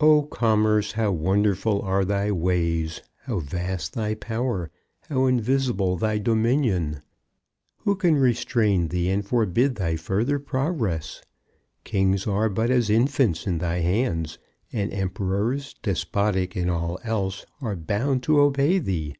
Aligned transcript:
O 0.00 0.24
Commerce, 0.24 0.92
how 0.92 1.12
wonderful 1.12 1.80
are 1.80 2.04
thy 2.04 2.30
ways, 2.30 3.00
how 3.22 3.38
vast 3.38 3.94
thy 3.94 4.14
power, 4.14 4.70
how 5.08 5.24
invisible 5.24 5.96
thy 5.96 6.18
dominion! 6.18 7.00
Who 7.78 7.96
can 7.96 8.16
restrain 8.16 8.88
thee 8.88 9.08
and 9.08 9.24
forbid 9.24 9.76
thy 9.76 9.96
further 9.96 10.38
progress? 10.38 11.22
Kings 11.84 12.26
are 12.26 12.50
but 12.50 12.68
as 12.68 12.90
infants 12.90 13.46
in 13.46 13.56
thy 13.56 13.78
hands, 13.78 14.38
and 14.74 14.92
emperors, 14.92 15.74
despotic 15.80 16.54
in 16.54 16.68
all 16.68 16.98
else, 17.02 17.46
are 17.62 17.74
bound 17.74 18.22
to 18.24 18.40
obey 18.40 18.78
thee! 18.78 19.14